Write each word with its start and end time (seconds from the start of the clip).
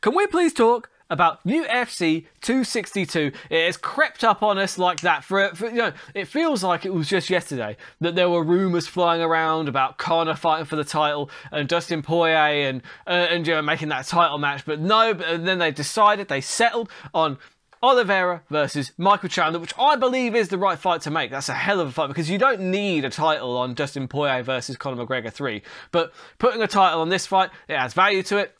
Can 0.00 0.14
we 0.14 0.26
please 0.26 0.54
talk 0.54 0.88
about 1.10 1.44
UFC 1.44 2.24
262? 2.40 3.32
It 3.50 3.66
has 3.66 3.76
crept 3.76 4.24
up 4.24 4.42
on 4.42 4.56
us 4.56 4.78
like 4.78 5.00
that 5.00 5.24
for, 5.24 5.54
for 5.54 5.68
you 5.68 5.74
know, 5.74 5.92
it 6.14 6.26
feels 6.26 6.64
like 6.64 6.86
it 6.86 6.94
was 6.94 7.06
just 7.06 7.28
yesterday 7.28 7.76
that 8.00 8.14
there 8.14 8.30
were 8.30 8.42
rumors 8.42 8.86
flying 8.86 9.20
around 9.20 9.68
about 9.68 9.98
Conor 9.98 10.36
fighting 10.36 10.64
for 10.64 10.76
the 10.76 10.84
title 10.84 11.28
and 11.52 11.68
Dustin 11.68 12.00
Poirier 12.00 12.68
and 12.68 12.82
uh, 13.06 13.10
and 13.10 13.46
you 13.46 13.52
know, 13.52 13.60
making 13.60 13.88
that 13.88 14.06
title 14.06 14.38
match, 14.38 14.64
but 14.64 14.80
no, 14.80 15.12
but 15.12 15.44
then 15.44 15.58
they 15.58 15.70
decided 15.70 16.28
they 16.28 16.40
settled 16.40 16.88
on 17.12 17.36
Oliveira 17.82 18.42
versus 18.48 18.92
Michael 18.96 19.28
Chandler, 19.28 19.58
which 19.58 19.74
I 19.78 19.96
believe 19.96 20.34
is 20.34 20.48
the 20.48 20.58
right 20.58 20.78
fight 20.78 21.02
to 21.02 21.10
make. 21.10 21.30
That's 21.30 21.48
a 21.50 21.54
hell 21.54 21.80
of 21.80 21.88
a 21.88 21.92
fight 21.92 22.08
because 22.08 22.30
you 22.30 22.38
don't 22.38 22.60
need 22.60 23.04
a 23.04 23.10
title 23.10 23.56
on 23.58 23.74
Dustin 23.74 24.08
Poirier 24.08 24.42
versus 24.42 24.76
Conor 24.76 25.04
McGregor 25.04 25.32
3. 25.32 25.62
But 25.90 26.12
putting 26.38 26.62
a 26.62 26.66
title 26.66 27.00
on 27.02 27.10
this 27.10 27.26
fight, 27.26 27.50
it 27.68 27.74
adds 27.74 27.92
value 27.92 28.22
to 28.24 28.38
it 28.38 28.56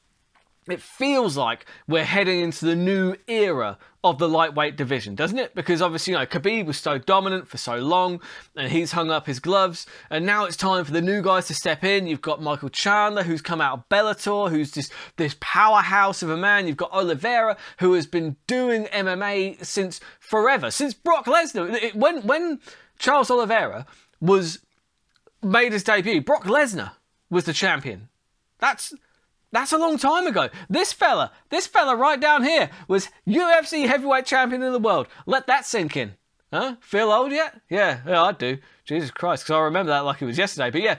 it 0.73 0.83
feels 0.83 1.37
like 1.37 1.67
we're 1.87 2.05
heading 2.05 2.41
into 2.41 2.65
the 2.65 2.77
new 2.77 3.15
era 3.27 3.79
of 4.03 4.19
the 4.19 4.29
lightweight 4.29 4.77
division, 4.77 5.15
doesn't 5.15 5.39
it? 5.39 5.55
Because 5.55 5.83
obviously, 5.83 6.13
you 6.13 6.19
know, 6.19 6.25
Khabib 6.25 6.65
was 6.65 6.79
so 6.79 6.97
dominant 6.97 7.49
for 7.49 7.59
so 7.59 7.77
long 7.77 8.21
and 8.57 8.73
he's 8.73 8.93
hung 8.93 9.11
up 9.11 9.27
his 9.27 9.41
gloves, 9.41 9.87
and 10.09 10.25
now 10.25 10.45
it's 10.45 10.57
time 10.57 10.85
for 10.85 10.93
the 10.93 11.03
new 11.03 11.21
guys 11.21 11.47
to 11.49 11.55
step 11.55 11.85
in. 11.85 12.07
You've 12.07 12.23
got 12.23 12.41
Michael 12.41 12.71
Chandler, 12.71 13.23
who's 13.23 13.43
come 13.43 13.61
out 13.61 13.79
of 13.79 13.89
Bellator, 13.89 14.51
who's 14.51 14.71
just 14.71 14.93
this 15.17 15.37
powerhouse 15.41 16.23
of 16.23 16.31
a 16.31 16.37
man. 16.37 16.67
You've 16.67 16.79
got 16.79 16.93
Oliveira, 16.93 17.57
who 17.79 17.93
has 17.93 18.07
been 18.07 18.37
doing 18.47 18.85
MMA 18.87 19.65
since 19.65 20.01
forever, 20.19 20.71
since 20.71 20.95
Brock 20.95 21.27
Lesnar. 21.27 21.95
When, 21.95 22.23
when 22.23 22.61
Charles 22.99 23.31
Oliveira 23.31 23.87
was 24.21 24.61
made 25.43 25.73
his 25.73 25.85
debut, 25.85 26.23
Brock 26.23 26.45
Lesnar 26.45 26.93
was 27.29 27.45
the 27.45 27.53
champion. 27.53 28.09
That's 28.59 28.95
that's 29.53 29.73
a 29.73 29.79
long 29.79 29.99
time 29.99 30.27
ago. 30.27 30.49
This 30.69 30.93
fella, 30.93 31.33
this 31.49 31.67
fella 31.67 31.97
right 31.97 32.21
down 32.21 32.45
here 32.45 32.71
was 32.89 33.09
UFC 33.27 33.87
heavyweight 33.87 34.27
champion 34.27 34.63
in 34.63 34.73
the 34.73 34.79
world. 34.79 35.09
Let 35.27 35.47
that 35.47 35.67
sink 35.67 35.97
in. 35.97 36.15
Huh? 36.53 36.77
Feel 36.81 37.11
old 37.13 37.33
yet? 37.33 37.61
Yeah, 37.69 38.01
yeah, 38.07 38.23
I 38.23 38.33
do. 38.33 38.59
Jesus 38.85 39.11
Christ, 39.11 39.45
because 39.45 39.55
I 39.55 39.61
remember 39.61 39.91
that 39.91 40.01
like 40.01 40.21
it 40.21 40.27
was 40.27 40.39
yesterday. 40.39 40.71
But 40.71 40.83
yeah, 40.83 40.99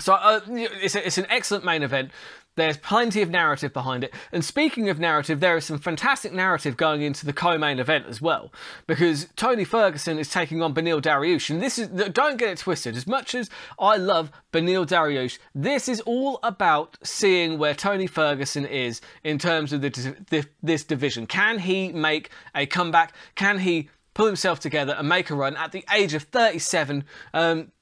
so 0.00 0.14
uh, 0.14 0.40
it's, 0.48 0.96
a, 0.96 1.06
it's 1.06 1.18
an 1.18 1.26
excellent 1.28 1.64
main 1.64 1.82
event. 1.82 2.10
There's 2.56 2.76
plenty 2.76 3.20
of 3.20 3.30
narrative 3.30 3.72
behind 3.72 4.04
it. 4.04 4.14
And 4.30 4.44
speaking 4.44 4.88
of 4.88 5.00
narrative, 5.00 5.40
there 5.40 5.56
is 5.56 5.64
some 5.64 5.78
fantastic 5.78 6.32
narrative 6.32 6.76
going 6.76 7.02
into 7.02 7.26
the 7.26 7.32
co-main 7.32 7.80
event 7.80 8.06
as 8.06 8.20
well. 8.20 8.52
Because 8.86 9.28
Tony 9.34 9.64
Ferguson 9.64 10.18
is 10.18 10.30
taking 10.30 10.62
on 10.62 10.72
Beneil 10.72 11.02
Dariush. 11.02 11.50
And 11.50 11.60
this 11.60 11.78
is, 11.78 11.88
don't 11.88 12.36
get 12.36 12.50
it 12.50 12.58
twisted, 12.58 12.96
as 12.96 13.06
much 13.06 13.34
as 13.34 13.50
I 13.78 13.96
love 13.96 14.30
Beneil 14.52 14.86
Dariush, 14.86 15.38
this 15.54 15.88
is 15.88 16.00
all 16.02 16.38
about 16.42 16.96
seeing 17.02 17.58
where 17.58 17.74
Tony 17.74 18.06
Ferguson 18.06 18.64
is 18.64 19.00
in 19.24 19.38
terms 19.38 19.72
of 19.72 19.80
the, 19.80 20.46
this 20.62 20.84
division. 20.84 21.26
Can 21.26 21.58
he 21.58 21.92
make 21.92 22.30
a 22.54 22.66
comeback? 22.66 23.14
Can 23.34 23.58
he 23.58 23.90
pull 24.14 24.26
himself 24.26 24.60
together 24.60 24.94
and 24.96 25.08
make 25.08 25.28
a 25.30 25.34
run 25.34 25.56
at 25.56 25.72
the 25.72 25.84
age 25.92 26.14
of 26.14 26.22
37? 26.22 27.04
Um, 27.32 27.72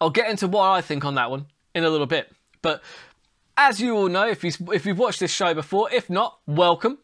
I'll 0.00 0.08
get 0.08 0.30
into 0.30 0.48
what 0.48 0.70
I 0.70 0.80
think 0.80 1.04
on 1.04 1.14
that 1.16 1.30
one 1.30 1.46
in 1.74 1.84
a 1.84 1.90
little 1.90 2.06
bit. 2.06 2.32
But 2.62 2.82
as 3.56 3.80
you 3.80 3.96
all 3.96 4.08
know, 4.08 4.28
if, 4.28 4.44
you, 4.44 4.52
if 4.72 4.86
you've 4.86 4.98
watched 4.98 5.20
this 5.20 5.32
show 5.32 5.54
before, 5.54 5.90
if 5.92 6.08
not, 6.08 6.38
welcome. 6.46 6.98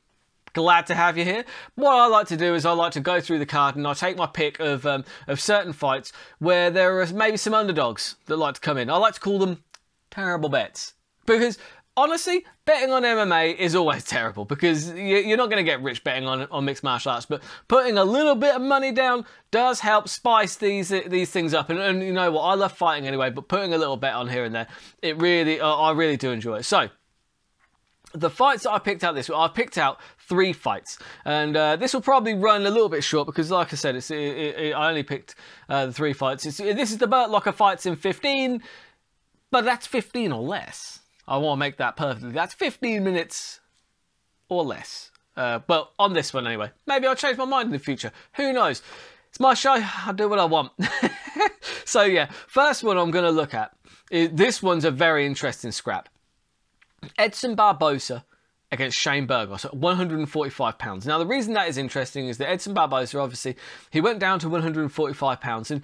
Glad 0.52 0.86
to 0.86 0.94
have 0.94 1.18
you 1.18 1.24
here. 1.24 1.44
What 1.74 1.92
I 1.92 2.06
like 2.06 2.28
to 2.28 2.36
do 2.36 2.54
is 2.54 2.64
I 2.64 2.72
like 2.72 2.92
to 2.92 3.00
go 3.00 3.20
through 3.20 3.40
the 3.40 3.46
card 3.46 3.76
and 3.76 3.86
I 3.86 3.92
take 3.92 4.16
my 4.16 4.26
pick 4.26 4.58
of 4.58 4.86
um, 4.86 5.04
of 5.26 5.38
certain 5.38 5.74
fights 5.74 6.12
where 6.38 6.70
there 6.70 6.98
are 6.98 7.06
maybe 7.08 7.36
some 7.36 7.52
underdogs 7.52 8.16
that 8.24 8.38
like 8.38 8.54
to 8.54 8.60
come 8.62 8.78
in. 8.78 8.88
I 8.88 8.96
like 8.96 9.12
to 9.14 9.20
call 9.20 9.38
them 9.38 9.62
terrible 10.10 10.48
bets 10.48 10.94
because 11.26 11.58
honestly, 11.96 12.44
betting 12.64 12.92
on 12.92 13.02
MMA 13.02 13.56
is 13.56 13.74
always 13.74 14.04
terrible 14.16 14.44
because 14.44 14.92
you're 14.92 15.36
not 15.36 15.50
going 15.50 15.64
to 15.64 15.70
get 15.70 15.82
rich 15.82 16.04
betting 16.04 16.26
on, 16.26 16.46
on 16.50 16.64
mixed 16.64 16.84
martial 16.84 17.12
arts, 17.12 17.26
but 17.26 17.42
putting 17.68 17.98
a 17.98 18.04
little 18.04 18.34
bit 18.34 18.54
of 18.54 18.62
money 18.62 18.92
down 18.92 19.24
does 19.50 19.80
help 19.80 20.08
spice 20.08 20.56
these 20.56 20.88
these 20.88 21.30
things 21.30 21.54
up. 21.54 21.70
And, 21.70 21.78
and 21.78 22.02
you 22.02 22.12
know 22.12 22.30
what? 22.30 22.42
I 22.42 22.54
love 22.54 22.72
fighting 22.72 23.06
anyway, 23.06 23.30
but 23.30 23.48
putting 23.48 23.72
a 23.72 23.78
little 23.78 23.96
bet 23.96 24.14
on 24.14 24.28
here 24.28 24.44
and 24.44 24.54
there, 24.54 24.66
it 25.02 25.20
really, 25.20 25.60
I 25.60 25.92
really 25.92 26.16
do 26.16 26.30
enjoy 26.30 26.56
it. 26.56 26.64
So, 26.64 26.88
the 28.14 28.30
fights 28.30 28.62
that 28.62 28.70
I 28.70 28.78
picked 28.78 29.04
out 29.04 29.14
this 29.14 29.28
week, 29.28 29.38
I've 29.38 29.54
picked 29.54 29.78
out 29.78 30.00
three 30.18 30.52
fights, 30.52 30.98
and 31.24 31.56
uh, 31.56 31.76
this 31.76 31.92
will 31.92 32.00
probably 32.00 32.34
run 32.34 32.64
a 32.66 32.70
little 32.70 32.88
bit 32.88 33.04
short 33.04 33.26
because, 33.26 33.50
like 33.50 33.72
I 33.72 33.76
said, 33.76 33.96
it, 33.96 34.10
it, 34.10 34.72
I 34.72 34.88
only 34.88 35.02
picked 35.02 35.34
uh, 35.68 35.86
the 35.86 35.92
three 35.92 36.12
fights. 36.12 36.46
It's, 36.46 36.58
this 36.58 36.90
is 36.90 36.98
the 36.98 37.06
Burt 37.06 37.30
Locker 37.30 37.52
fights 37.52 37.84
in 37.84 37.96
15, 37.96 38.62
but 39.50 39.64
that's 39.64 39.86
15 39.86 40.32
or 40.32 40.42
less. 40.42 41.00
I 41.28 41.36
want 41.38 41.58
to 41.58 41.60
make 41.60 41.76
that 41.78 41.96
perfectly. 41.96 42.32
That's 42.32 42.54
15 42.54 43.02
minutes 43.02 43.60
or 44.48 44.64
less. 44.64 45.10
Uh, 45.36 45.58
but 45.66 45.92
on 45.98 46.14
this 46.14 46.32
one 46.32 46.46
anyway. 46.46 46.70
Maybe 46.86 47.06
I'll 47.06 47.16
change 47.16 47.36
my 47.36 47.44
mind 47.44 47.66
in 47.66 47.72
the 47.72 47.78
future. 47.78 48.12
Who 48.36 48.52
knows? 48.52 48.82
It's 49.28 49.40
my 49.40 49.54
show. 49.54 49.76
I'll 50.06 50.14
do 50.14 50.28
what 50.28 50.38
I 50.38 50.44
want. 50.44 50.72
so 51.84 52.02
yeah, 52.02 52.30
first 52.46 52.82
one 52.82 52.96
I'm 52.96 53.10
going 53.10 53.24
to 53.24 53.30
look 53.30 53.52
at. 53.52 53.72
Is, 54.10 54.30
this 54.32 54.62
one's 54.62 54.84
a 54.84 54.90
very 54.90 55.26
interesting 55.26 55.72
scrap. 55.72 56.08
Edson 57.18 57.54
Barboza 57.54 58.24
against 58.72 58.98
Shane 58.98 59.26
Burgos 59.26 59.64
at 59.64 59.74
145 59.74 60.78
pounds. 60.78 61.06
Now 61.06 61.18
the 61.18 61.26
reason 61.26 61.54
that 61.54 61.68
is 61.68 61.76
interesting 61.76 62.28
is 62.28 62.38
that 62.38 62.48
Edson 62.48 62.74
Barboza 62.74 63.18
obviously 63.18 63.56
he 63.90 64.00
went 64.00 64.18
down 64.18 64.38
to 64.40 64.48
145 64.48 65.40
pounds 65.40 65.70
and 65.70 65.82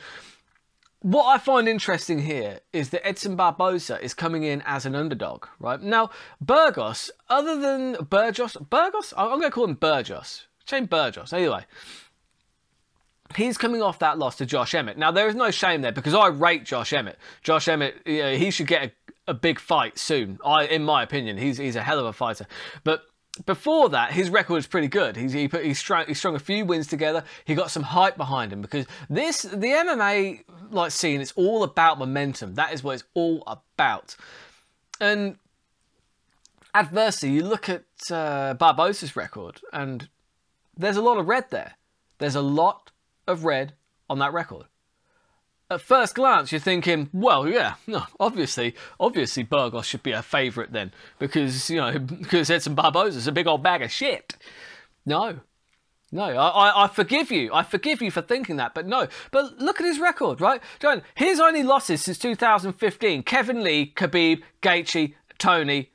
what 1.02 1.26
I 1.26 1.38
find 1.38 1.68
interesting 1.68 2.20
here 2.20 2.60
is 2.72 2.90
that 2.90 3.06
Edson 3.06 3.36
Barboza 3.36 4.02
is 4.02 4.14
coming 4.14 4.44
in 4.44 4.62
as 4.64 4.86
an 4.86 4.94
underdog, 4.94 5.46
right? 5.58 5.80
Now, 5.80 6.10
Burgos, 6.40 7.10
other 7.28 7.60
than 7.60 7.96
Burgos, 8.08 8.56
Burgos, 8.70 9.12
I'm 9.16 9.28
going 9.28 9.42
to 9.42 9.50
call 9.50 9.64
him 9.64 9.74
Burgos. 9.74 10.46
Shane 10.64 10.86
Burgos, 10.86 11.32
anyway. 11.32 11.64
He's 13.34 13.58
coming 13.58 13.82
off 13.82 13.98
that 13.98 14.18
loss 14.18 14.36
to 14.36 14.46
Josh 14.46 14.74
Emmett. 14.74 14.96
Now, 14.96 15.10
there 15.10 15.26
is 15.26 15.34
no 15.34 15.50
shame 15.50 15.80
there 15.80 15.92
because 15.92 16.14
I 16.14 16.28
rate 16.28 16.64
Josh 16.64 16.92
Emmett. 16.92 17.18
Josh 17.42 17.66
Emmett, 17.66 17.96
you 18.06 18.22
know, 18.22 18.36
he 18.36 18.50
should 18.50 18.66
get 18.68 18.84
a, 18.84 18.92
a 19.32 19.34
big 19.34 19.58
fight 19.58 19.98
soon. 19.98 20.38
I, 20.44 20.66
in 20.66 20.84
my 20.84 21.02
opinion, 21.02 21.38
he's 21.38 21.58
he's 21.58 21.76
a 21.76 21.82
hell 21.82 21.98
of 21.98 22.06
a 22.06 22.12
fighter. 22.12 22.46
But 22.84 23.02
before 23.46 23.88
that, 23.90 24.12
his 24.12 24.28
record 24.28 24.54
was 24.54 24.66
pretty 24.66 24.88
good. 24.88 25.16
He's, 25.16 25.32
he, 25.32 25.48
put, 25.48 25.64
he, 25.64 25.72
strung, 25.74 26.06
he 26.06 26.14
strung 26.14 26.34
a 26.34 26.38
few 26.38 26.64
wins 26.64 26.86
together. 26.86 27.24
He 27.44 27.54
got 27.54 27.70
some 27.70 27.82
hype 27.82 28.16
behind 28.16 28.52
him 28.52 28.60
because 28.60 28.86
this, 29.08 29.42
the 29.42 29.68
MMA 29.68 30.44
like 30.70 30.90
scene, 30.90 31.20
it's 31.20 31.32
all 31.32 31.62
about 31.62 31.98
momentum. 31.98 32.54
That 32.54 32.72
is 32.72 32.82
what 32.82 32.94
it's 32.94 33.04
all 33.14 33.42
about. 33.46 34.16
And 35.00 35.36
adversely, 36.74 37.30
you 37.30 37.44
look 37.44 37.68
at 37.68 37.84
uh, 38.10 38.54
Barboza's 38.54 39.16
record, 39.16 39.60
and 39.72 40.08
there's 40.76 40.96
a 40.96 41.02
lot 41.02 41.18
of 41.18 41.26
red 41.26 41.46
there. 41.50 41.74
There's 42.18 42.34
a 42.34 42.42
lot 42.42 42.90
of 43.26 43.44
red 43.44 43.72
on 44.10 44.18
that 44.18 44.32
record 44.32 44.66
at 45.72 45.80
first 45.80 46.14
glance, 46.14 46.52
you're 46.52 46.60
thinking, 46.60 47.08
well, 47.12 47.48
yeah, 47.48 47.74
no, 47.86 48.04
obviously, 48.20 48.74
obviously 49.00 49.42
Burgos 49.42 49.86
should 49.86 50.02
be 50.02 50.12
a 50.12 50.22
favourite 50.22 50.72
then, 50.72 50.92
because, 51.18 51.70
you 51.70 51.76
know, 51.76 51.98
because 51.98 52.50
Edson 52.50 52.74
Barboza's 52.74 53.26
a 53.26 53.32
big 53.32 53.46
old 53.46 53.62
bag 53.62 53.82
of 53.82 53.90
shit. 53.90 54.36
No. 55.04 55.40
No, 56.14 56.24
I, 56.24 56.48
I, 56.48 56.84
I, 56.84 56.88
forgive 56.88 57.30
you. 57.30 57.52
I 57.54 57.62
forgive 57.62 58.02
you 58.02 58.10
for 58.10 58.20
thinking 58.20 58.56
that, 58.56 58.74
but 58.74 58.86
no. 58.86 59.08
But 59.30 59.58
look 59.58 59.80
at 59.80 59.86
his 59.86 59.98
record, 59.98 60.42
right? 60.42 60.60
John, 60.78 61.02
his 61.14 61.40
only 61.40 61.62
losses 61.62 62.02
since 62.02 62.18
2015 62.18 63.22
Kevin 63.22 63.62
Lee, 63.62 63.92
Khabib, 63.96 64.42
Gaethje, 64.60 65.14
Tony. 65.38 65.90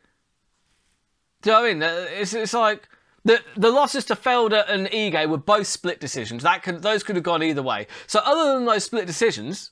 Do 1.43 1.51
you 1.51 1.55
know 1.55 1.61
what 1.61 1.69
I 1.69 1.73
mean? 1.73 1.83
It's, 2.19 2.33
it's 2.33 2.53
like 2.55 2.89
the 3.27 3.41
the 3.55 3.71
losses 3.71 4.05
to 4.05 4.15
Felder 4.15 4.63
and 4.67 4.87
Ige 4.87 5.27
were 5.29 5.37
both 5.37 5.67
split 5.67 5.99
decisions. 5.99 6.43
That 6.43 6.63
could 6.63 6.81
those 6.81 7.03
could 7.03 7.15
have 7.15 7.23
gone 7.23 7.43
either 7.43 7.63
way. 7.63 7.87
So 8.07 8.21
other 8.23 8.53
than 8.53 8.65
those 8.65 8.85
split 8.85 9.05
decisions, 9.05 9.71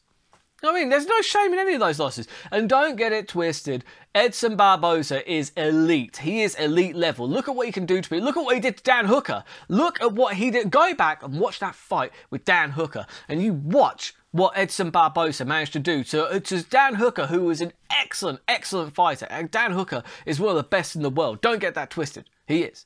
I 0.63 0.73
mean, 0.73 0.89
there's 0.89 1.05
no 1.05 1.21
shame 1.21 1.53
in 1.53 1.59
any 1.59 1.73
of 1.73 1.79
those 1.79 1.99
losses. 1.99 2.27
And 2.51 2.67
don't 2.67 2.95
get 2.95 3.13
it 3.13 3.27
twisted. 3.27 3.83
Edson 4.13 4.55
Barboza 4.55 5.29
is 5.31 5.51
elite. 5.55 6.17
He 6.17 6.41
is 6.41 6.55
elite 6.55 6.95
level. 6.95 7.27
Look 7.29 7.47
at 7.47 7.55
what 7.55 7.65
he 7.65 7.71
can 7.71 7.85
do 7.85 8.01
to 8.01 8.13
me. 8.13 8.19
Look 8.19 8.37
at 8.37 8.43
what 8.43 8.55
he 8.55 8.61
did 8.61 8.77
to 8.77 8.83
Dan 8.83 9.05
Hooker. 9.05 9.43
Look 9.69 10.01
at 10.01 10.13
what 10.13 10.35
he 10.35 10.51
did. 10.51 10.71
Go 10.71 10.93
back 10.93 11.23
and 11.23 11.39
watch 11.39 11.59
that 11.59 11.75
fight 11.75 12.11
with 12.29 12.45
Dan 12.45 12.71
Hooker, 12.71 13.05
and 13.27 13.41
you 13.41 13.53
watch 13.53 14.13
what 14.31 14.57
Edson 14.57 14.89
Barboza 14.89 15.45
managed 15.45 15.73
to 15.73 15.79
do 15.79 16.03
to, 16.05 16.25
uh, 16.25 16.39
to 16.39 16.61
Dan 16.63 16.95
Hooker, 16.95 17.27
who 17.27 17.45
was 17.45 17.61
an 17.61 17.71
excellent, 17.89 18.41
excellent 18.49 18.93
fighter. 18.93 19.27
And 19.29 19.49
Dan 19.49 19.71
Hooker 19.71 20.03
is 20.25 20.39
one 20.41 20.49
of 20.49 20.57
the 20.57 20.63
best 20.63 20.95
in 20.95 21.03
the 21.03 21.09
world. 21.09 21.41
Don't 21.41 21.59
get 21.59 21.73
that 21.75 21.89
twisted. 21.89 22.29
He 22.45 22.63
is 22.63 22.85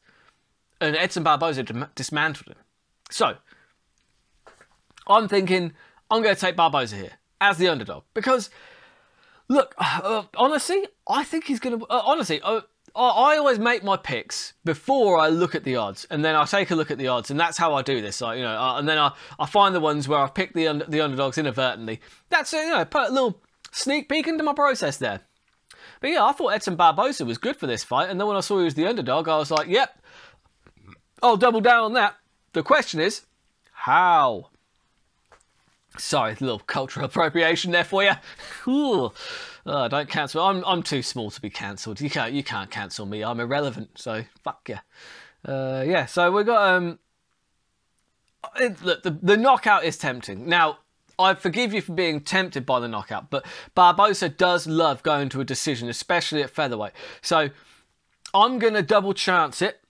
and 0.82 0.96
Edson 0.96 1.24
Barboza 1.24 1.64
dismantled 1.96 2.48
him. 2.48 2.64
So, 3.12 3.36
I'm 5.08 5.28
thinking 5.28 5.74
I'm 6.10 6.22
going 6.22 6.36
to 6.36 6.40
take 6.40 6.56
Barboza 6.56 6.96
here 6.96 7.12
as 7.42 7.58
the 7.58 7.68
underdog 7.68 8.04
because, 8.14 8.50
look, 9.48 9.76
uh, 9.78 10.24
honestly, 10.36 10.88
I 11.08 11.24
think 11.24 11.46
he's 11.46 11.60
going 11.60 11.80
to. 11.80 11.86
Uh, 11.86 12.02
honestly, 12.06 12.42
uh, 12.42 12.62
I 12.96 13.38
always 13.38 13.60
make 13.60 13.84
my 13.84 13.98
picks 13.98 14.54
before 14.66 15.18
I 15.18 15.30
look 15.30 15.56
at 15.56 15.64
the 15.64 15.76
odds, 15.76 16.06
and 16.10 16.24
then 16.26 16.36
I 16.36 16.46
take 16.46 16.72
a 16.72 16.76
look 16.76 16.92
at 16.92 16.98
the 16.98 17.08
odds, 17.08 17.32
and 17.32 17.40
that's 17.40 17.58
how 17.58 17.74
I 17.74 17.82
do 17.82 18.02
this. 18.02 18.22
Like, 18.22 18.38
you 18.38 18.44
know, 18.44 18.58
uh, 18.58 18.78
and 18.78 18.88
then 18.88 18.98
I, 18.98 19.14
I 19.40 19.46
find 19.46 19.74
the 19.76 19.80
ones 19.80 20.08
where 20.08 20.20
I 20.20 20.28
pick 20.28 20.54
the 20.54 20.86
the 20.88 21.02
underdogs 21.02 21.38
inadvertently. 21.38 22.02
That's 22.30 22.52
you 22.54 22.70
know, 22.70 22.86
put 22.86 23.10
a 23.10 23.14
little 23.14 23.42
sneak 23.72 24.10
peek 24.10 24.28
into 24.28 24.44
my 24.44 24.54
process 24.54 24.98
there. 24.98 25.22
But 26.02 26.12
yeah, 26.12 26.24
I 26.24 26.32
thought 26.32 26.50
Edson 26.50 26.76
Barboza 26.76 27.26
was 27.26 27.38
good 27.38 27.58
for 27.58 27.68
this 27.68 27.84
fight, 27.84 28.10
and 28.10 28.20
then 28.20 28.28
when 28.28 28.38
I 28.38 28.42
saw 28.42 28.58
he 28.58 28.64
was 28.64 28.76
the 28.76 28.88
underdog, 28.88 29.28
I 29.28 29.38
was 29.38 29.52
like, 29.52 29.68
yep, 29.68 30.02
I'll 31.22 31.38
double 31.38 31.62
down 31.62 31.84
on 31.86 31.94
that. 31.94 32.16
The 32.54 32.64
question 32.64 33.00
is, 33.00 33.24
how? 33.72 34.50
Sorry, 35.98 36.32
a 36.34 36.38
little 36.44 36.60
cultural 36.60 37.06
appropriation 37.08 37.72
there 37.72 37.84
for 37.84 38.04
you. 38.04 38.12
Ooh. 38.68 39.12
Oh, 39.66 39.88
don't 39.88 40.10
cancel. 40.10 40.44
I'm 40.44 40.64
I'm 40.66 40.82
too 40.82 41.02
small 41.02 41.30
to 41.32 41.42
be 41.42 41.50
cancelled. 41.50 42.02
You 42.02 42.10
can't 42.10 42.34
you 42.34 42.44
can't 42.44 42.72
cancel 42.72 43.06
me. 43.06 43.24
I'm 43.24 43.40
irrelevant. 43.40 43.90
So 43.96 44.24
fuck 44.44 44.68
yeah. 44.68 44.80
Uh, 45.46 45.84
yeah. 45.86 46.06
So 46.06 46.32
we 46.32 46.44
got 46.44 46.76
um. 46.76 47.00
It, 48.56 48.82
look, 48.82 49.04
the 49.04 49.12
the 49.12 49.38
knockout 49.38 49.84
is 49.84 49.98
tempting. 49.98 50.48
Now 50.48 50.80
I 51.20 51.34
forgive 51.36 51.74
you 51.74 51.82
for 51.82 51.94
being 51.94 52.22
tempted 52.22 52.66
by 52.66 52.80
the 52.80 52.88
knockout, 52.88 53.30
but 53.30 53.46
Barboza 53.76 54.30
does 54.30 54.66
love 54.66 55.04
going 55.04 55.30
to 55.30 55.42
a 55.42 55.46
decision, 55.46 55.90
especially 55.90 56.42
at 56.42 56.50
featherweight. 56.50 56.94
So 57.22 57.50
I'm 58.34 58.60
gonna 58.60 58.82
double 58.82 59.14
chance 59.14 59.62
it. 59.62 59.82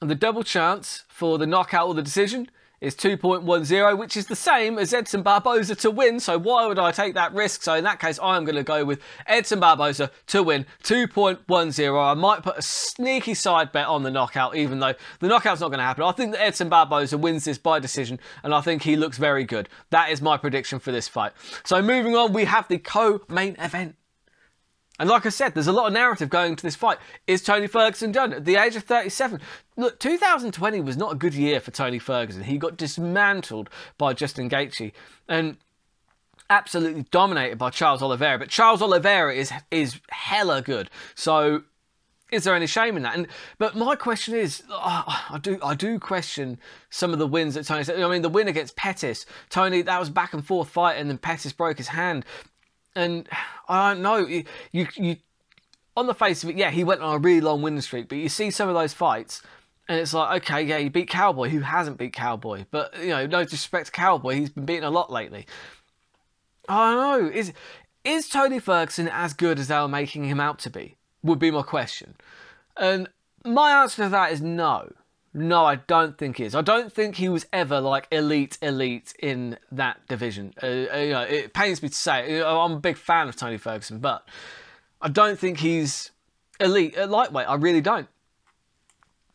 And 0.00 0.10
the 0.10 0.14
double 0.14 0.42
chance 0.42 1.04
for 1.08 1.38
the 1.38 1.46
knockout 1.46 1.88
or 1.88 1.94
the 1.94 2.02
decision 2.02 2.50
is 2.82 2.94
2.10, 2.94 3.96
which 3.96 4.16
is 4.16 4.26
the 4.26 4.36
same 4.36 4.78
as 4.78 4.92
Edson 4.92 5.22
Barboza 5.22 5.74
to 5.76 5.90
win. 5.90 6.20
So 6.20 6.38
why 6.38 6.66
would 6.66 6.78
I 6.78 6.92
take 6.92 7.14
that 7.14 7.32
risk? 7.32 7.62
So 7.62 7.72
in 7.74 7.84
that 7.84 7.98
case, 7.98 8.18
I 8.18 8.36
am 8.36 8.44
going 8.44 8.56
to 8.56 8.62
go 8.62 8.84
with 8.84 9.00
Edson 9.26 9.60
Barboza 9.60 10.10
to 10.26 10.42
win 10.42 10.66
2.10. 10.84 12.10
I 12.10 12.12
might 12.12 12.42
put 12.42 12.58
a 12.58 12.62
sneaky 12.62 13.32
side 13.32 13.72
bet 13.72 13.86
on 13.86 14.02
the 14.02 14.10
knockout, 14.10 14.56
even 14.56 14.78
though 14.78 14.92
the 15.20 15.28
knockout's 15.28 15.62
not 15.62 15.68
going 15.68 15.78
to 15.78 15.84
happen. 15.84 16.04
I 16.04 16.12
think 16.12 16.32
that 16.32 16.42
Edson 16.42 16.68
Barboza 16.68 17.16
wins 17.16 17.46
this 17.46 17.56
by 17.56 17.78
decision, 17.78 18.20
and 18.42 18.54
I 18.54 18.60
think 18.60 18.82
he 18.82 18.96
looks 18.96 19.16
very 19.16 19.44
good. 19.44 19.70
That 19.88 20.10
is 20.10 20.20
my 20.20 20.36
prediction 20.36 20.78
for 20.78 20.92
this 20.92 21.08
fight. 21.08 21.32
So 21.64 21.80
moving 21.80 22.14
on, 22.14 22.34
we 22.34 22.44
have 22.44 22.68
the 22.68 22.76
co-main 22.78 23.56
event. 23.58 23.96
And 24.98 25.08
like 25.08 25.26
I 25.26 25.28
said, 25.28 25.54
there's 25.54 25.66
a 25.66 25.72
lot 25.72 25.86
of 25.86 25.92
narrative 25.92 26.30
going 26.30 26.52
into 26.52 26.62
this 26.62 26.76
fight. 26.76 26.98
Is 27.26 27.42
Tony 27.42 27.66
Ferguson 27.66 28.12
done? 28.12 28.32
At 28.32 28.44
the 28.44 28.56
age 28.56 28.76
of 28.76 28.84
37, 28.84 29.40
look, 29.76 30.00
2020 30.00 30.80
was 30.80 30.96
not 30.96 31.12
a 31.12 31.16
good 31.16 31.34
year 31.34 31.60
for 31.60 31.70
Tony 31.70 31.98
Ferguson. 31.98 32.44
He 32.44 32.58
got 32.58 32.76
dismantled 32.76 33.68
by 33.98 34.14
Justin 34.14 34.48
Gaethje 34.48 34.92
and 35.28 35.58
absolutely 36.48 37.04
dominated 37.10 37.58
by 37.58 37.70
Charles 37.70 38.02
Oliveira. 38.02 38.38
But 38.38 38.48
Charles 38.48 38.82
Oliveira 38.82 39.34
is 39.34 39.52
is 39.70 40.00
hella 40.10 40.62
good. 40.62 40.90
So 41.14 41.64
is 42.32 42.44
there 42.44 42.54
any 42.54 42.66
shame 42.66 42.96
in 42.96 43.02
that? 43.02 43.14
And 43.14 43.28
but 43.58 43.76
my 43.76 43.94
question 43.94 44.34
is, 44.34 44.62
oh, 44.70 45.24
I 45.30 45.38
do 45.40 45.58
I 45.62 45.74
do 45.74 45.98
question 45.98 46.58
some 46.90 47.12
of 47.12 47.18
the 47.18 47.26
wins 47.26 47.54
that 47.54 47.66
Tony. 47.66 48.02
I 48.02 48.08
mean, 48.08 48.22
the 48.22 48.28
win 48.28 48.48
against 48.48 48.76
Pettis, 48.76 49.26
Tony, 49.50 49.82
that 49.82 50.00
was 50.00 50.10
back 50.10 50.32
and 50.32 50.44
forth 50.44 50.68
fight, 50.68 50.94
and 50.94 51.08
then 51.08 51.18
Pettis 51.18 51.52
broke 51.52 51.78
his 51.78 51.88
hand 51.88 52.24
and 52.96 53.28
I 53.68 53.92
don't 53.92 54.02
know. 54.02 54.26
You, 54.26 54.44
you, 54.72 54.88
you, 54.96 55.16
on 55.96 56.06
the 56.06 56.14
face 56.14 56.42
of 56.42 56.50
it, 56.50 56.56
yeah, 56.56 56.70
he 56.70 56.84
went 56.84 57.00
on 57.00 57.14
a 57.14 57.18
really 57.18 57.40
long 57.40 57.62
winning 57.62 57.80
streak. 57.80 58.08
But 58.08 58.18
you 58.18 58.28
see 58.28 58.50
some 58.50 58.68
of 58.68 58.74
those 58.74 58.92
fights, 58.92 59.42
and 59.88 60.00
it's 60.00 60.12
like, 60.12 60.42
okay, 60.42 60.62
yeah, 60.62 60.78
he 60.78 60.88
beat 60.88 61.08
Cowboy, 61.08 61.48
who 61.48 61.60
hasn't 61.60 61.98
beat 61.98 62.12
Cowboy. 62.12 62.64
But 62.70 62.98
you 62.98 63.08
know, 63.08 63.26
no 63.26 63.44
disrespect 63.44 63.86
to 63.86 63.92
Cowboy, 63.92 64.34
he's 64.34 64.50
been 64.50 64.66
beaten 64.66 64.84
a 64.84 64.90
lot 64.90 65.12
lately. 65.12 65.46
I 66.68 66.94
don't 66.94 67.22
know. 67.22 67.30
Is 67.30 67.52
is 68.04 68.28
Tony 68.28 68.58
Ferguson 68.58 69.08
as 69.08 69.34
good 69.34 69.58
as 69.58 69.68
they 69.68 69.76
were 69.76 69.88
making 69.88 70.24
him 70.24 70.40
out 70.40 70.58
to 70.60 70.70
be? 70.70 70.96
Would 71.22 71.38
be 71.38 71.50
my 71.50 71.62
question. 71.62 72.16
And 72.76 73.08
my 73.44 73.82
answer 73.82 74.04
to 74.04 74.08
that 74.10 74.32
is 74.32 74.40
no. 74.40 74.92
No, 75.36 75.66
I 75.66 75.74
don't 75.74 76.16
think 76.16 76.38
he 76.38 76.44
is. 76.44 76.54
I 76.54 76.62
don't 76.62 76.90
think 76.90 77.16
he 77.16 77.28
was 77.28 77.44
ever 77.52 77.78
like 77.78 78.08
elite, 78.10 78.56
elite 78.62 79.12
in 79.18 79.58
that 79.70 80.00
division. 80.08 80.54
Uh, 80.62 80.66
uh, 80.66 80.96
you 80.96 81.12
know, 81.12 81.20
it 81.20 81.52
pains 81.52 81.82
me 81.82 81.90
to 81.90 81.94
say. 81.94 82.40
I'm 82.40 82.72
a 82.72 82.80
big 82.80 82.96
fan 82.96 83.28
of 83.28 83.36
Tony 83.36 83.58
Ferguson, 83.58 83.98
but 83.98 84.26
I 85.02 85.10
don't 85.10 85.38
think 85.38 85.58
he's 85.60 86.10
elite 86.58 86.94
at 86.96 87.10
lightweight. 87.10 87.46
I 87.46 87.56
really 87.56 87.82
don't. 87.82 88.08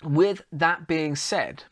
With 0.04 0.42
that 0.52 0.88
being 0.88 1.16
said, 1.16 1.66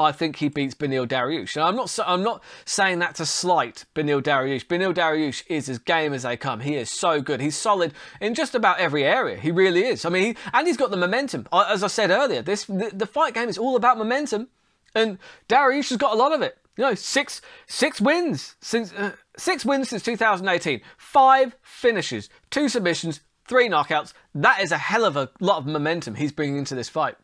I 0.00 0.12
think 0.12 0.36
he 0.36 0.48
beats 0.48 0.74
Beneil 0.74 1.06
Dariush. 1.06 1.56
And 1.56 1.64
I'm 1.64 1.76
not 1.76 1.98
I'm 2.06 2.22
not 2.22 2.42
saying 2.64 2.98
that 3.00 3.14
to 3.16 3.26
slight 3.26 3.84
Beneil 3.94 4.22
Dariush. 4.22 4.66
Beneil 4.66 4.94
Dariush 4.94 5.44
is 5.48 5.68
as 5.68 5.78
game 5.78 6.12
as 6.12 6.22
they 6.22 6.36
come. 6.36 6.60
He 6.60 6.76
is 6.76 6.90
so 6.90 7.20
good. 7.20 7.40
He's 7.40 7.56
solid 7.56 7.92
in 8.20 8.34
just 8.34 8.54
about 8.54 8.78
every 8.78 9.04
area. 9.04 9.36
He 9.36 9.50
really 9.50 9.84
is. 9.84 10.04
I 10.04 10.08
mean, 10.08 10.24
he, 10.24 10.36
and 10.52 10.66
he's 10.66 10.76
got 10.76 10.90
the 10.90 10.96
momentum. 10.96 11.46
As 11.52 11.84
I 11.84 11.88
said 11.88 12.10
earlier, 12.10 12.42
this 12.42 12.64
the, 12.64 12.90
the 12.92 13.06
fight 13.06 13.34
game 13.34 13.48
is 13.48 13.58
all 13.58 13.76
about 13.76 13.98
momentum, 13.98 14.48
and 14.94 15.18
Dariush 15.48 15.90
has 15.90 15.98
got 15.98 16.12
a 16.12 16.16
lot 16.16 16.32
of 16.32 16.42
it. 16.42 16.58
You 16.76 16.84
know, 16.84 16.94
six 16.94 17.42
six 17.66 18.00
wins 18.00 18.56
since 18.60 18.92
uh, 18.92 19.12
six 19.36 19.64
wins 19.64 19.90
since 19.90 20.02
2018, 20.02 20.80
five 20.96 21.56
finishes, 21.62 22.30
two 22.50 22.68
submissions, 22.68 23.20
three 23.46 23.68
knockouts. 23.68 24.12
That 24.34 24.60
is 24.62 24.72
a 24.72 24.78
hell 24.78 25.04
of 25.04 25.16
a 25.16 25.30
lot 25.40 25.58
of 25.58 25.66
momentum 25.66 26.14
he's 26.14 26.32
bringing 26.32 26.56
into 26.56 26.74
this 26.74 26.88
fight. 26.88 27.16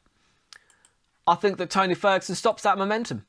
I 1.27 1.35
think 1.35 1.59
that 1.59 1.71
Tony 1.71 1.95
Ferguson 1.95 2.35
stops 2.35 2.63
that 2.63 2.79
momentum. 2.79 3.27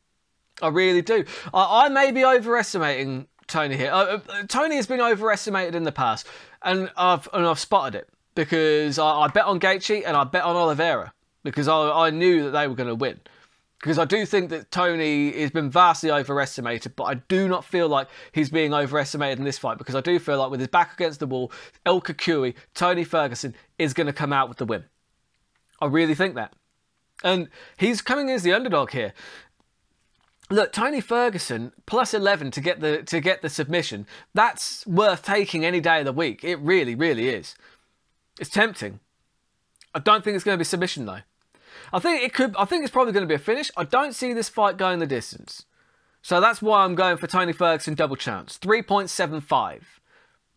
I 0.61 0.69
really 0.69 1.01
do. 1.01 1.23
I, 1.53 1.85
I 1.85 1.89
may 1.89 2.11
be 2.11 2.25
overestimating 2.25 3.27
Tony 3.47 3.77
here. 3.77 3.91
Uh, 3.91 4.19
uh, 4.29 4.43
Tony 4.47 4.75
has 4.75 4.87
been 4.87 5.01
overestimated 5.01 5.75
in 5.75 5.83
the 5.83 5.91
past, 5.91 6.27
and 6.61 6.91
I've 6.97 7.27
and 7.33 7.45
I've 7.45 7.59
spotted 7.59 7.95
it 7.95 8.09
because 8.35 8.99
I, 8.99 9.21
I 9.21 9.27
bet 9.27 9.45
on 9.45 9.59
Gaethje 9.59 10.03
and 10.05 10.15
I 10.17 10.23
bet 10.23 10.43
on 10.43 10.55
Oliveira 10.55 11.13
because 11.43 11.67
I, 11.67 12.07
I 12.07 12.09
knew 12.09 12.43
that 12.43 12.51
they 12.51 12.67
were 12.67 12.75
going 12.75 12.89
to 12.89 12.95
win. 12.95 13.19
Because 13.79 13.99
I 13.99 14.05
do 14.05 14.25
think 14.25 14.49
that 14.49 14.71
Tony 14.71 15.39
has 15.39 15.51
been 15.51 15.69
vastly 15.69 16.09
overestimated, 16.09 16.95
but 16.95 17.03
I 17.03 17.15
do 17.27 17.47
not 17.47 17.63
feel 17.63 17.87
like 17.87 18.07
he's 18.31 18.49
being 18.49 18.73
overestimated 18.73 19.37
in 19.37 19.45
this 19.45 19.59
fight 19.59 19.77
because 19.77 19.93
I 19.93 20.01
do 20.01 20.17
feel 20.17 20.39
like 20.39 20.49
with 20.49 20.59
his 20.59 20.67
back 20.67 20.93
against 20.93 21.19
the 21.19 21.27
wall, 21.27 21.51
El 21.85 22.01
Cucuy, 22.01 22.55
Tony 22.73 23.03
Ferguson 23.03 23.53
is 23.77 23.93
going 23.93 24.07
to 24.07 24.13
come 24.13 24.33
out 24.33 24.49
with 24.49 24.57
the 24.57 24.65
win. 24.65 24.85
I 25.79 25.85
really 25.85 26.15
think 26.15 26.33
that. 26.35 26.53
And 27.23 27.49
he's 27.77 28.01
coming 28.01 28.29
in 28.29 28.35
as 28.35 28.43
the 28.43 28.53
underdog 28.53 28.91
here. 28.91 29.13
Look, 30.49 30.71
Tony 30.71 31.01
Ferguson 31.01 31.73
plus 31.85 32.13
eleven 32.13 32.51
to 32.51 32.61
get 32.61 32.79
the 32.79 33.03
to 33.03 33.19
get 33.19 33.41
the 33.41 33.49
submission. 33.49 34.07
That's 34.33 34.85
worth 34.87 35.23
taking 35.23 35.65
any 35.65 35.81
day 35.81 35.99
of 35.99 36.05
the 36.05 36.13
week. 36.13 36.43
It 36.43 36.57
really, 36.59 36.95
really 36.95 37.29
is. 37.29 37.55
It's 38.39 38.49
tempting. 38.49 38.99
I 39.93 39.99
don't 39.99 40.23
think 40.23 40.35
it's 40.35 40.45
going 40.45 40.55
to 40.55 40.59
be 40.59 40.65
submission 40.65 41.05
though. 41.05 41.21
I 41.91 41.99
think 41.99 42.23
it 42.23 42.33
could. 42.33 42.55
I 42.57 42.65
think 42.65 42.83
it's 42.83 42.93
probably 42.93 43.13
going 43.13 43.23
to 43.23 43.27
be 43.27 43.35
a 43.35 43.39
finish. 43.39 43.71
I 43.75 43.83
don't 43.83 44.13
see 44.13 44.33
this 44.33 44.47
fight 44.47 44.77
going 44.77 44.99
the 44.99 45.07
distance. 45.07 45.65
So 46.21 46.41
that's 46.41 46.61
why 46.61 46.83
I'm 46.83 46.95
going 46.95 47.17
for 47.17 47.27
Tony 47.27 47.53
Ferguson 47.53 47.93
double 47.93 48.15
chance. 48.15 48.57
3.75. 48.57 49.81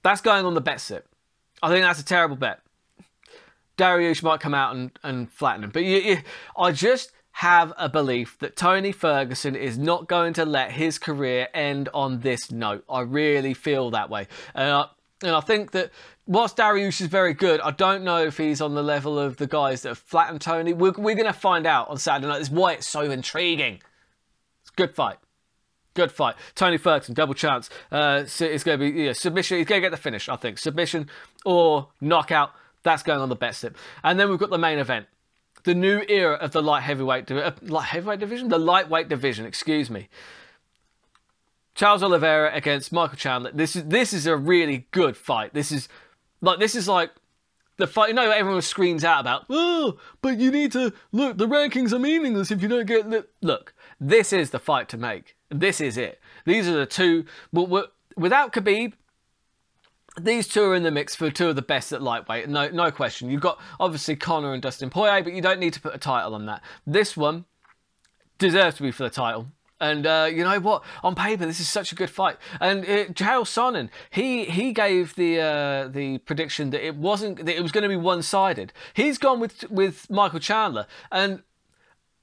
That's 0.03 0.21
going 0.21 0.45
on 0.45 0.55
the 0.55 0.61
bet 0.61 0.81
slip. 0.81 1.07
I 1.63 1.69
think 1.69 1.85
that's 1.85 2.01
a 2.01 2.05
terrible 2.05 2.37
bet. 2.37 2.61
Dariush 3.81 4.23
might 4.23 4.41
come 4.41 4.53
out 4.53 4.77
and, 4.77 4.91
and 5.03 5.33
flatten 5.33 5.65
him. 5.65 5.71
But 5.71 5.85
you, 5.85 5.97
you, 5.99 6.19
I 6.57 6.71
just 6.73 7.13
have 7.33 7.73
a 7.79 7.89
belief 7.89 8.39
that 8.41 8.55
Tony 8.55 8.93
Ferguson 8.93 9.57
is 9.57 9.79
not 9.79 10.07
going 10.07 10.35
to 10.35 10.45
let 10.45 10.73
his 10.73 10.99
career 10.99 11.49
end 11.55 11.89
on 11.95 12.21
this 12.21 12.51
note. 12.51 12.85
I 12.91 13.01
really 13.01 13.55
feel 13.55 13.91
that 13.93 14.11
way. 14.11 14.29
And 14.55 14.71
I, 14.71 14.87
and 15.23 15.31
I 15.31 15.41
think 15.41 15.71
that 15.71 15.91
whilst 16.27 16.59
Dariush 16.59 17.01
is 17.01 17.07
very 17.07 17.33
good, 17.33 17.61
I 17.63 17.71
don't 17.71 18.05
know 18.05 18.23
if 18.23 18.37
he's 18.37 18.61
on 18.61 18.75
the 18.75 18.83
level 18.83 19.19
of 19.19 19.39
the 19.39 19.47
guys 19.47 19.83
that 19.83 19.91
have 19.91 19.99
flattened 19.99 20.43
Tony. 20.43 20.75
We're, 20.75 20.93
we're 20.99 21.15
going 21.15 21.27
to 21.27 21.33
find 21.33 21.67
out 21.67 21.89
on 21.89 21.97
Saturday 21.97 22.27
night. 22.27 22.39
That's 22.39 22.51
why 22.51 22.75
it's 22.75 22.87
so 22.87 23.03
intriguing. 23.11 23.81
It's 24.61 24.71
a 24.71 24.75
good 24.77 24.95
fight. 24.95 25.17
Good 25.95 26.13
fight. 26.13 26.37
Tony 26.55 26.77
Ferguson, 26.77 27.15
double 27.15 27.35
chance. 27.35 27.71
Uh, 27.91 28.25
it's 28.25 28.39
going 28.39 28.79
to 28.79 28.93
be 28.93 29.05
yeah, 29.05 29.13
submission. 29.15 29.57
He's 29.57 29.67
going 29.67 29.81
to 29.81 29.87
get 29.87 29.91
the 29.91 29.97
finish, 29.97 30.29
I 30.29 30.37
think. 30.37 30.59
Submission 30.59 31.09
or 31.47 31.89
knockout. 32.01 32.53
That's 32.83 33.03
going 33.03 33.21
on 33.21 33.29
the 33.29 33.37
bet 33.37 33.55
slip. 33.55 33.77
And 34.03 34.19
then 34.19 34.31
we've 34.31 34.39
got 34.39 34.51
the 34.51 34.59
main 34.59 34.79
event. 34.79 35.07
The 35.65 35.75
new 35.75 36.03
era 36.09 36.35
of 36.37 36.53
the 36.53 36.63
light 36.63 36.83
heavyweight, 36.83 37.31
uh, 37.31 37.53
light 37.63 37.87
heavyweight 37.87 38.21
division? 38.21 38.49
The 38.49 38.59
lightweight 38.59 39.09
division, 39.09 39.45
excuse 39.45 39.91
me. 39.91 40.09
Charles 41.75 42.03
Oliveira 42.03 42.55
against 42.55 42.93
Michael 42.93 43.17
Chandler. 43.17 43.53
This 43.53 43.77
is 43.77 43.85
this 43.85 44.13
is 44.13 44.27
a 44.27 44.37
really 44.37 44.87
good 44.91 45.17
fight. 45.17 45.55
This 45.55 45.71
is 45.71 45.89
like 46.41 46.59
this 46.59 46.75
is 46.75 46.89
like 46.89 47.11
the 47.77 47.87
fight. 47.87 48.09
You 48.09 48.15
know, 48.15 48.31
everyone 48.31 48.63
screams 48.63 49.05
out 49.05 49.21
about. 49.21 49.47
Oh, 49.51 49.99
but 50.23 50.39
you 50.39 50.51
need 50.51 50.73
to 50.73 50.93
look. 51.13 51.37
The 51.39 51.47
rankings 51.47 51.93
are 51.93 51.99
meaningless 51.99 52.51
if 52.51 52.63
you 52.63 52.69
don't 52.69 52.87
get. 52.87 53.07
Look, 53.43 53.75
this 54.01 54.33
is 54.33 54.51
the 54.51 54.59
fight 54.59 54.89
to 54.91 54.97
make. 54.97 55.37
This 55.51 55.81
is 55.81 55.97
it. 55.97 56.21
These 56.45 56.69
are 56.69 56.75
the 56.75 56.87
two. 56.87 57.25
but 57.53 57.93
Without 58.17 58.53
Khabib, 58.53 58.93
these 60.19 60.49
two 60.49 60.65
are 60.65 60.75
in 60.75 60.83
the 60.83 60.91
mix 60.91 61.15
for 61.15 61.31
two 61.31 61.49
of 61.49 61.57
the 61.57 61.63
best 61.63 61.93
at 61.93 62.03
lightweight, 62.03 62.49
no, 62.49 62.69
no 62.69 62.91
question. 62.91 63.31
You've 63.31 63.41
got 63.41 63.61
obviously 63.79 64.17
Conor 64.17 64.53
and 64.53 64.63
Dustin 64.63 64.91
Poirier, 64.91 65.23
but 65.23 65.33
you 65.33 65.43
don't 65.43 65.61
need 65.61 65.73
to 65.75 65.81
put 65.81 65.95
a 65.95 65.99
title 65.99 66.35
on 66.35 66.47
that. 66.47 66.63
This 66.87 67.17
one 67.17 67.45
deserves 68.39 68.77
to 68.77 68.83
be 68.83 68.91
for 68.91 69.05
the 69.05 69.11
title. 69.11 69.47
And 69.81 70.07
uh, 70.07 70.29
you 70.31 70.45
know 70.45 70.61
what? 70.61 70.85
On 71.03 71.15
paper, 71.15 71.47
this 71.47 71.59
is 71.59 71.69
such 71.69 71.91
a 71.91 71.95
good 71.95 72.11
fight. 72.11 72.37
And 72.61 72.85
uh, 72.85 73.07
Chael 73.15 73.45
Sonnen, 73.45 73.89
he 74.11 74.45
he 74.45 74.73
gave 74.73 75.15
the 75.15 75.41
uh, 75.41 75.89
the 75.89 76.19
prediction 76.19 76.69
that 76.71 76.87
it 76.87 76.97
wasn't 76.97 77.47
that 77.47 77.57
it 77.57 77.63
was 77.63 77.73
going 77.73 77.83
to 77.83 77.89
be 77.89 77.97
one 77.97 78.23
sided. 78.23 78.75
He's 78.93 79.17
gone 79.17 79.41
with 79.41 79.71
with 79.71 80.11
Michael 80.11 80.39
Chandler, 80.39 80.87
and 81.11 81.43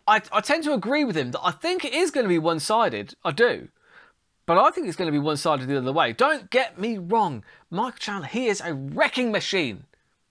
I 0.05 0.21
I 0.31 0.41
tend 0.41 0.65
to 0.65 0.73
agree 0.73 1.03
with 1.03 1.17
him 1.17 1.31
that 1.31 1.41
I 1.43 1.49
think 1.49 1.83
it 1.83 1.95
is 1.95 2.11
going 2.11 2.25
to 2.25 2.29
be 2.29 2.37
one 2.37 2.59
sided. 2.59 3.15
I 3.25 3.31
do. 3.31 3.69
But 4.47 4.57
I 4.57 4.71
think 4.71 4.87
it's 4.87 4.95
going 4.95 5.09
to 5.09 5.11
be 5.11 5.19
one 5.19 5.37
sided 5.37 5.67
the 5.67 5.77
other 5.77 5.91
way. 5.91 6.13
Don't 6.13 6.49
get 6.49 6.79
me 6.79 6.97
wrong. 6.97 7.43
Michael 7.69 7.99
Chandler, 7.99 8.27
he 8.27 8.47
is 8.47 8.61
a 8.61 8.73
wrecking 8.73 9.31
machine. 9.31 9.83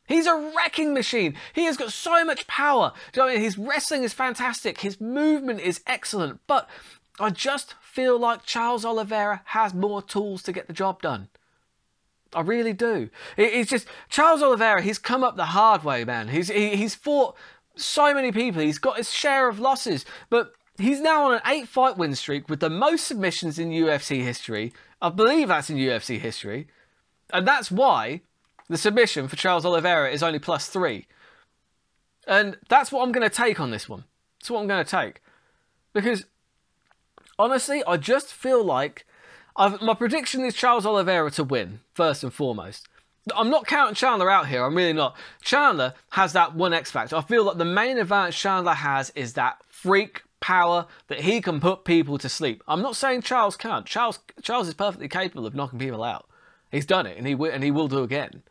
He's 0.09 0.27
a 0.27 0.53
wrecking 0.57 0.95
machine. 0.95 1.37
He 1.53 1.65
has 1.67 1.77
got 1.77 1.93
so 1.93 2.25
much 2.25 2.47
power. 2.47 2.93
Do 3.13 3.21
you 3.21 3.27
know 3.27 3.31
I 3.31 3.35
mean? 3.35 3.45
His 3.45 3.59
wrestling 3.59 4.05
is 4.05 4.15
fantastic. 4.15 4.81
His 4.81 5.01
movement 5.01 5.61
is 5.61 5.83
excellent. 5.87 6.41
But 6.47 6.69
I 7.21 7.29
just 7.31 7.75
feel 7.83 8.19
like 8.19 8.47
Charles 8.47 8.85
Oliveira 8.87 9.43
has 9.47 9.75
more 9.75 10.01
tools 10.01 10.43
to 10.45 10.53
get 10.53 10.67
the 10.67 10.73
job 10.73 11.03
done. 11.03 11.29
I 12.35 12.41
really 12.41 12.73
do. 12.73 13.11
It's 13.37 13.71
just 13.71 13.87
Charles 14.09 14.43
Oliveira. 14.43 14.81
He's 14.81 14.99
come 14.99 15.25
up 15.25 15.37
the 15.37 15.47
hard 15.47 15.85
way, 15.85 16.05
man. 16.05 16.29
He's 16.29 16.49
he, 16.49 16.77
he's 16.77 16.95
fought 16.95 17.37
so 17.77 18.15
many 18.15 18.33
people. 18.33 18.63
He's 18.63 18.79
got 18.79 18.97
his 18.97 19.13
share 19.13 19.49
of 19.49 19.59
losses, 19.59 20.05
but 20.31 20.53
he's 20.78 21.00
now 21.00 21.26
on 21.26 21.35
an 21.35 21.40
eight 21.47 21.68
fight 21.68 21.97
win 21.97 22.14
streak 22.14 22.49
with 22.49 22.61
the 22.61 22.71
most 22.71 23.06
submissions 23.06 23.59
in 23.59 23.71
UFC 23.71 24.23
history. 24.23 24.73
I 25.00 25.11
believe 25.11 25.49
that's 25.49 25.71
in 25.71 25.76
UFC 25.76 26.18
history, 26.18 26.68
and 27.33 27.47
that's 27.47 27.71
why 27.71 28.23
the 28.68 28.76
submission 28.76 29.28
for 29.28 29.37
Charles 29.37 29.64
Oliveira 29.64 30.11
is 30.11 30.23
only 30.23 30.38
plus 30.38 30.68
three. 30.68 31.06
And 32.26 32.56
that's 32.68 32.90
what 32.90 33.02
I'm 33.02 33.12
going 33.12 33.28
to 33.28 33.35
take 33.35 33.61
on 33.61 33.71
this 33.71 33.88
one. 33.88 34.04
That's 34.40 34.50
what 34.50 34.61
I'm 34.61 34.66
going 34.66 34.85
to 34.85 34.90
take. 34.90 35.23
Because 35.92 36.25
honestly, 37.38 37.83
I 37.87 37.97
just 37.97 38.33
feel 38.33 38.64
like 38.64 39.06
I've, 39.56 39.80
my 39.80 39.95
prediction 39.95 40.45
is 40.45 40.54
Charles 40.54 40.85
Oliveira 40.85 41.30
to 41.33 41.45
win, 41.45 41.80
first 41.95 42.25
and 42.25 42.33
foremost. 42.33 42.88
I'm 43.35 43.50
not 43.50 43.66
counting 43.66 43.95
Chandler 43.95 44.30
out 44.30 44.47
here, 44.47 44.64
I'm 44.64 44.76
really 44.76 44.92
not. 44.92 45.16
Chandler 45.42 45.95
has 46.11 46.33
that 46.35 46.54
one 46.54 46.73
X 46.73 46.90
factor. 46.90 47.16
I 47.16 47.23
feel 47.23 47.45
like 47.45 47.59
the 47.59 47.64
main 47.64 47.99
advantage 47.99 48.38
Chandler 48.38 48.75
has 48.75 49.11
is 49.11 49.33
that 49.33 49.59
freak 49.68 50.23
power 50.47 50.87
that 51.09 51.23
he 51.23 51.41
can 51.41 51.59
put 51.59 51.85
people 51.85 52.19
to 52.19 52.29
sleep. 52.29 52.62
I'm 52.69 52.81
not 52.81 52.95
saying 52.95 53.23
Charles 53.23 53.57
can't. 53.57 53.85
Charles 53.85 54.21
Charles 54.43 54.69
is 54.69 54.75
perfectly 54.75 55.09
capable 55.09 55.45
of 55.45 55.57
knocking 55.57 55.81
people 55.81 56.05
out. 56.05 56.29
He's 56.71 56.87
done 56.87 57.05
it 57.05 57.19
and 57.19 57.26
he 57.26 57.33
and 57.33 57.65
he 57.65 57.73
will 57.73 57.88
do 57.88 58.05
again. 58.05 58.45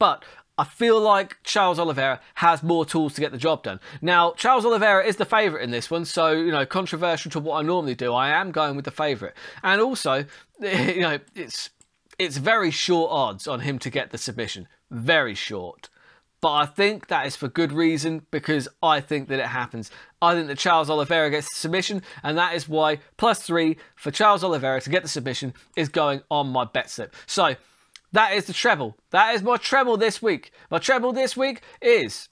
But 0.00 0.24
I 0.58 0.64
feel 0.64 1.00
like 1.00 1.36
Charles 1.44 1.78
Oliveira 1.78 2.20
has 2.34 2.64
more 2.64 2.84
tools 2.84 3.14
to 3.14 3.20
get 3.20 3.30
the 3.30 3.38
job 3.38 3.62
done. 3.62 3.78
Now, 4.00 4.32
Charles 4.32 4.66
Oliveira 4.66 5.06
is 5.06 5.14
the 5.14 5.24
favourite 5.24 5.62
in 5.62 5.70
this 5.70 5.88
one, 5.88 6.04
so, 6.04 6.32
you 6.32 6.50
know, 6.50 6.66
controversial 6.66 7.30
to 7.30 7.38
what 7.38 7.58
I 7.58 7.62
normally 7.62 7.94
do, 7.94 8.12
I 8.12 8.30
am 8.30 8.50
going 8.50 8.74
with 8.74 8.84
the 8.84 8.90
favourite. 8.90 9.34
And 9.62 9.80
also, 9.80 10.24
you 10.60 11.00
know, 11.00 11.20
it's 11.36 11.70
it's 12.18 12.38
very 12.38 12.72
short 12.72 13.12
odds 13.12 13.46
on 13.46 13.60
him 13.60 13.78
to 13.78 13.88
get 13.88 14.10
the 14.10 14.18
submission. 14.18 14.66
Very 14.90 15.36
short. 15.36 15.88
But 16.42 16.54
I 16.54 16.66
think 16.66 17.06
that 17.06 17.24
is 17.24 17.36
for 17.36 17.46
good 17.46 17.72
reason 17.72 18.26
because 18.32 18.68
I 18.82 19.00
think 19.00 19.28
that 19.28 19.38
it 19.38 19.46
happens. 19.46 19.92
I 20.20 20.34
think 20.34 20.48
that 20.48 20.58
Charles 20.58 20.90
Oliveira 20.90 21.30
gets 21.30 21.48
the 21.48 21.54
submission, 21.54 22.02
and 22.24 22.36
that 22.36 22.54
is 22.54 22.68
why 22.68 22.98
plus 23.16 23.42
three 23.44 23.78
for 23.94 24.10
Charles 24.10 24.42
Oliveira 24.42 24.80
to 24.80 24.90
get 24.90 25.04
the 25.04 25.08
submission 25.08 25.54
is 25.76 25.88
going 25.88 26.20
on 26.32 26.48
my 26.48 26.64
bet 26.64 26.90
slip. 26.90 27.14
So 27.26 27.54
that 28.10 28.34
is 28.34 28.46
the 28.46 28.52
treble. 28.52 28.98
That 29.10 29.36
is 29.36 29.42
my 29.42 29.56
treble 29.56 29.96
this 29.96 30.20
week. 30.20 30.50
My 30.68 30.78
treble 30.78 31.12
this 31.12 31.36
week 31.36 31.62
is 31.80 32.28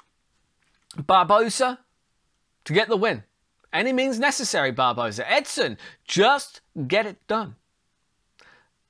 Barboza 0.96 1.78
to 2.64 2.72
get 2.72 2.88
the 2.88 2.96
win. 2.96 3.22
Any 3.72 3.92
means 3.92 4.18
necessary, 4.18 4.72
Barboza. 4.72 5.30
Edson, 5.30 5.78
just 6.04 6.62
get 6.88 7.06
it 7.06 7.24
done. 7.28 7.54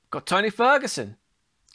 Got 0.09 0.25
Tony 0.25 0.49
Ferguson 0.49 1.17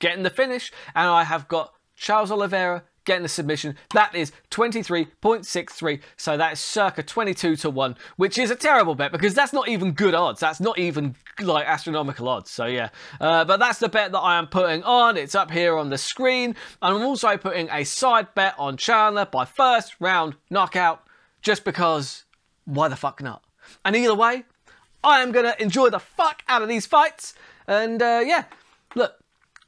getting 0.00 0.24
the 0.24 0.30
finish, 0.30 0.72
and 0.96 1.08
I 1.08 1.22
have 1.22 1.46
got 1.46 1.72
Charles 1.94 2.32
Oliveira 2.32 2.82
getting 3.06 3.22
the 3.22 3.28
submission. 3.28 3.76
That 3.94 4.14
is 4.14 4.32
23.63, 4.50 6.00
so 6.18 6.36
that 6.36 6.52
is 6.52 6.60
circa 6.60 7.02
22 7.02 7.56
to 7.56 7.70
1, 7.70 7.96
which 8.16 8.36
is 8.36 8.50
a 8.50 8.56
terrible 8.56 8.94
bet 8.94 9.12
because 9.12 9.32
that's 9.32 9.54
not 9.54 9.68
even 9.68 9.92
good 9.92 10.14
odds. 10.14 10.40
That's 10.40 10.60
not 10.60 10.78
even 10.78 11.14
like 11.40 11.66
astronomical 11.66 12.28
odds. 12.28 12.50
So 12.50 12.66
yeah, 12.66 12.90
uh, 13.20 13.46
but 13.46 13.58
that's 13.58 13.78
the 13.78 13.88
bet 13.88 14.12
that 14.12 14.18
I 14.18 14.36
am 14.36 14.48
putting 14.48 14.82
on. 14.82 15.16
It's 15.16 15.34
up 15.34 15.50
here 15.50 15.78
on 15.78 15.88
the 15.88 15.96
screen. 15.98 16.54
And 16.82 16.96
I'm 16.96 17.02
also 17.02 17.38
putting 17.38 17.70
a 17.70 17.84
side 17.84 18.34
bet 18.34 18.54
on 18.58 18.76
Chandler 18.76 19.24
by 19.24 19.46
first 19.46 19.96
round 19.98 20.34
knockout 20.50 21.06
just 21.40 21.64
because 21.64 22.24
why 22.66 22.88
the 22.88 22.96
fuck 22.96 23.22
not? 23.22 23.42
And 23.84 23.96
either 23.96 24.14
way, 24.14 24.44
I 25.02 25.22
am 25.22 25.32
going 25.32 25.46
to 25.46 25.60
enjoy 25.62 25.90
the 25.90 26.00
fuck 26.00 26.42
out 26.48 26.62
of 26.62 26.68
these 26.68 26.86
fights. 26.86 27.34
And 27.68 28.02
uh, 28.02 28.22
yeah, 28.24 28.44
look, 28.94 29.14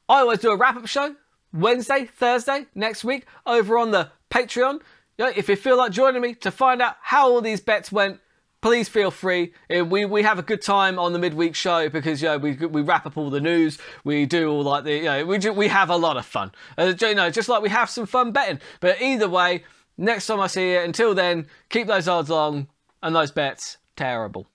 I 0.09 0.21
always 0.21 0.41
do 0.41 0.51
a 0.51 0.57
wrap 0.57 0.77
up 0.77 0.87
show 0.87 1.15
Wednesday, 1.53 2.05
Thursday 2.07 2.67
next 2.75 3.05
week 3.05 3.27
over 3.47 3.79
on 3.79 3.91
the 3.91 4.11
Patreon. 4.31 4.81
if 5.19 5.49
you 5.49 5.57
feel 5.57 5.77
like 5.77 5.93
joining 5.93 6.23
me 6.23 6.35
to 6.35 6.51
find 6.51 6.83
out 6.83 6.97
how 7.01 7.31
all 7.31 7.41
these 7.41 7.61
bets 7.61 7.91
went, 7.91 8.21
please 8.61 8.89
feel 8.89 9.11
free. 9.11 9.53
We, 9.69 10.05
we 10.05 10.23
have 10.23 10.39
a 10.39 10.43
good 10.43 10.63
time 10.63 10.99
on 10.99 11.13
the 11.13 11.19
midweek 11.19 11.55
show 11.55 11.89
because 11.89 12.23
you 12.23 12.29
know, 12.29 12.39
we, 12.39 12.55
we 12.55 12.83
wrap 12.83 13.07
up 13.07 13.17
all 13.17 13.31
the 13.31 13.41
news. 13.41 13.79
We 14.05 14.27
do 14.27 14.51
all 14.51 14.63
like 14.63 14.85
the 14.85 14.95
you 14.95 15.05
know, 15.05 15.25
we 15.25 15.39
we 15.51 15.69
have 15.69 15.91
a 15.91 15.97
lot 15.97 16.17
of 16.17 16.27
fun. 16.27 16.53
Uh, 16.77 16.95
you 17.01 17.15
know, 17.15 17.31
just 17.31 17.49
like 17.49 17.63
we 17.63 17.69
have 17.71 17.91
some 17.91 18.07
fun 18.07 18.33
betting. 18.33 18.61
But 18.81 19.01
either 19.01 19.29
way, 19.29 19.65
next 19.97 20.27
time 20.27 20.41
I 20.41 20.47
see 20.47 20.73
you, 20.73 20.81
until 20.81 21.15
then, 21.15 21.47
keep 21.69 21.87
those 21.87 22.09
odds 22.09 22.31
long 22.31 22.69
and 23.03 23.15
those 23.15 23.31
bets 23.31 23.79
terrible. 23.97 24.47